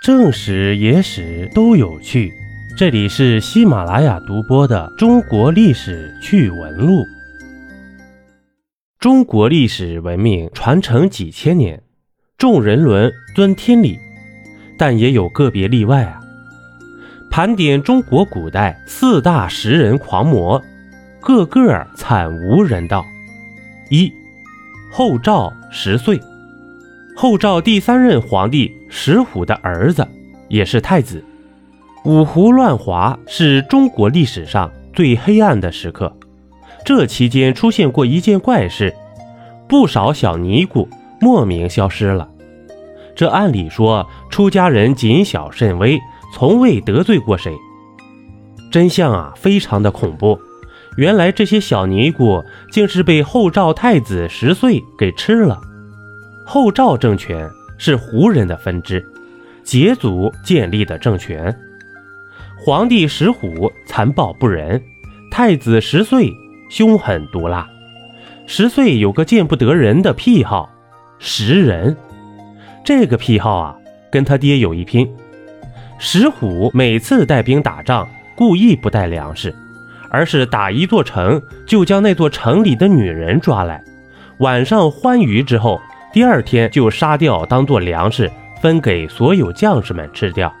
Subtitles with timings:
[0.00, 2.32] 正史、野史都有趣。
[2.76, 7.00] 这里是喜马拉雅独播的《中国历史趣闻录》。
[9.00, 11.82] 中国历史文明传承几千年，
[12.38, 13.98] 众人伦尊天理，
[14.78, 16.20] 但也有个别例外啊。
[17.28, 20.62] 盘点中国古代四大食人狂魔，
[21.20, 23.04] 个个惨无人道。
[23.90, 24.12] 一，
[24.92, 26.20] 后赵十岁。
[27.20, 30.06] 后赵第三任皇帝石虎的儿子，
[30.46, 31.24] 也是太子。
[32.04, 36.16] 五胡乱华是中国历史上最黑暗的时刻。
[36.84, 38.94] 这期间出现过一件怪事，
[39.68, 40.88] 不少小尼姑
[41.20, 42.28] 莫名消失了。
[43.16, 45.98] 这按理说，出家人谨小慎微，
[46.32, 47.52] 从未得罪过谁。
[48.70, 50.38] 真相啊，非常的恐怖。
[50.96, 55.60] 原来这些小尼姑竟是被后赵太子十岁给吃了。
[56.50, 59.06] 后赵政权是胡人的分支，
[59.66, 61.54] 羯族建立的政权。
[62.56, 64.82] 皇帝石虎残暴不仁，
[65.30, 66.32] 太子十岁
[66.70, 67.68] 凶狠毒辣。
[68.46, 70.70] 十岁有个见不得人的癖好，
[71.18, 71.94] 食人。
[72.82, 73.76] 这个癖好啊，
[74.10, 75.06] 跟他爹有一拼。
[75.98, 79.54] 石虎每次带兵打仗，故意不带粮食，
[80.08, 83.84] 而是打一座城就将那座城里的女人抓来，
[84.38, 85.78] 晚上欢愉之后。
[86.12, 90.52] 第二天就杀掉，当做粮食分给所有将士们吃掉。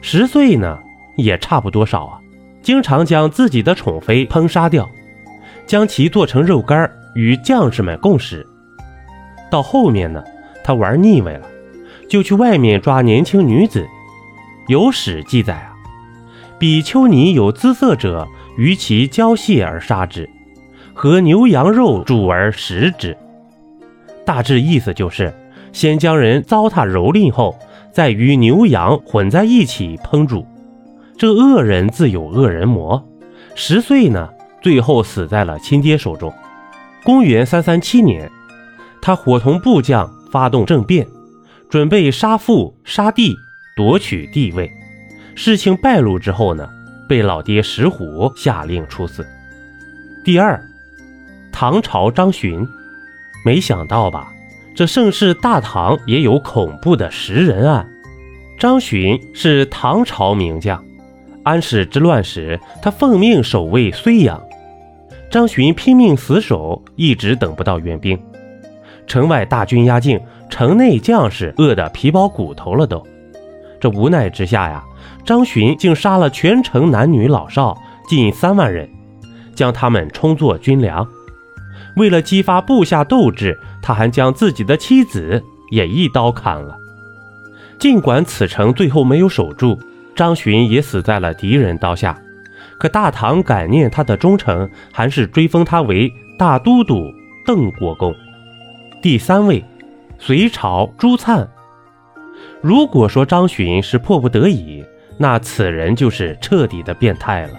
[0.00, 0.78] 十岁呢，
[1.16, 2.18] 也差不多少啊。
[2.62, 4.88] 经常将自己的宠妃烹杀掉，
[5.66, 8.46] 将其做成肉干与将士们共食。
[9.50, 10.24] 到后面呢，
[10.62, 11.46] 他玩腻歪了，
[12.08, 13.86] 就去外面抓年轻女子。
[14.68, 15.74] 有史记载啊，
[16.58, 20.30] 比丘尼有姿色者，于其交械而杀之，
[20.94, 23.14] 和牛羊肉煮而食之。
[24.24, 25.32] 大致意思就是，
[25.72, 27.58] 先将人糟蹋蹂躏后，
[27.92, 30.46] 再与牛羊混在一起烹煮。
[31.18, 33.06] 这恶人自有恶人磨。
[33.54, 34.30] 十岁呢，
[34.62, 36.32] 最后死在了亲爹手中。
[37.04, 38.30] 公元三三七年，
[39.02, 41.06] 他伙同部将发动政变，
[41.68, 43.36] 准备杀父杀弟，
[43.76, 44.70] 夺取帝位。
[45.34, 46.68] 事情败露之后呢，
[47.08, 49.26] 被老爹石虎下令处死。
[50.24, 50.60] 第二，
[51.52, 52.66] 唐朝张巡。
[53.44, 54.32] 没想到吧？
[54.74, 57.88] 这盛世大唐也有恐怖的食人案。
[58.58, 60.82] 张巡是唐朝名将，
[61.44, 64.42] 安史之乱时，他奉命守卫睢阳。
[65.30, 68.18] 张巡拼命死守，一直等不到援兵。
[69.06, 70.18] 城外大军压境，
[70.48, 73.04] 城内将士饿得皮包骨头了都。
[73.78, 74.82] 这无奈之下呀，
[75.24, 77.76] 张巡竟杀了全城男女老少
[78.08, 78.88] 近三万人，
[79.54, 81.06] 将他们充作军粮。
[81.96, 86.76] 为了激发部下斗志，他还将自己的妻子也一刀砍了。
[87.78, 89.78] 尽管此城最后没有守住，
[90.14, 92.18] 张巡也死在了敌人刀下。
[92.78, 97.12] 可大唐感念他的忠诚，还是追封他为大都督、
[97.46, 98.14] 邓国公。
[99.00, 99.64] 第三位，
[100.18, 101.46] 隋朝朱粲。
[102.60, 104.84] 如果说张巡是迫不得已，
[105.18, 107.52] 那此人就是彻底的变态了。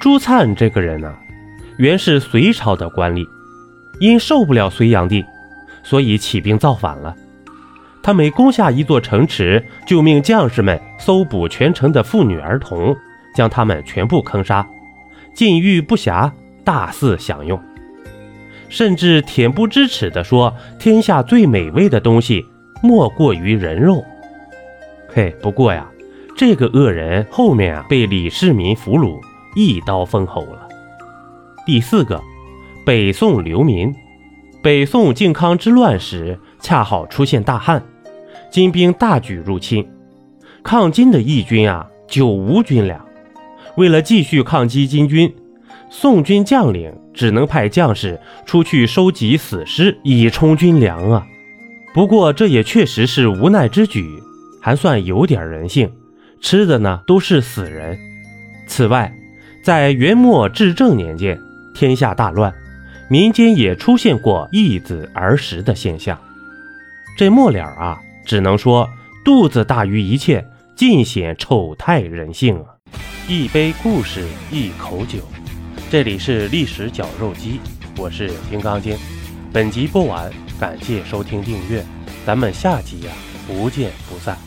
[0.00, 1.14] 朱粲这个人呢，
[1.78, 3.24] 原是隋朝的官吏。
[4.02, 5.24] 因受不了隋炀帝，
[5.84, 7.14] 所以起兵造反了。
[8.02, 12.96] 他每攻下一座城池，就命将士们搜捕全城的妇女儿童，
[13.32, 14.66] 将他们全部坑杀，
[15.36, 16.28] 禁欲不暇，
[16.64, 17.56] 大肆享用，
[18.68, 22.44] 甚至恬不知耻地说：“天下最美味的东西，
[22.82, 24.04] 莫过于人肉。”
[25.14, 25.86] 嘿，不过呀，
[26.36, 29.20] 这个恶人后面啊被李世民俘虏，
[29.54, 30.68] 一刀封喉了。
[31.64, 32.20] 第四个。
[32.84, 33.94] 北宋流民，
[34.60, 37.80] 北宋靖康之乱时，恰好出现大旱，
[38.50, 39.88] 金兵大举入侵，
[40.64, 43.00] 抗金的义军啊，久无军粮。
[43.76, 45.32] 为了继续抗击金军，
[45.90, 51.24] 宋军将领只能派将士出去收集死尸以充军粮啊。
[51.94, 54.04] 不过这也确实是无奈之举，
[54.60, 55.88] 还算有点人性，
[56.40, 57.96] 吃的呢都是死人。
[58.66, 59.14] 此外，
[59.62, 61.38] 在元末至正年间，
[61.76, 62.52] 天下大乱。
[63.12, 66.18] 民间也出现过易子而食的现象，
[67.14, 68.88] 这末了啊，只能说
[69.22, 70.42] 肚子大于一切，
[70.74, 72.64] 尽显丑态人性啊！
[73.28, 75.18] 一杯故事，一口酒，
[75.90, 77.60] 这里是历史绞肉机，
[77.98, 78.96] 我是金刚经。
[79.52, 81.84] 本集播完，感谢收听订阅，
[82.24, 83.12] 咱们下集呀，
[83.46, 84.38] 不见不散。